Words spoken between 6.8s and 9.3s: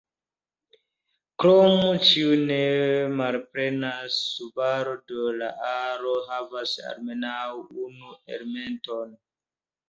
almenaŭ unu elementon.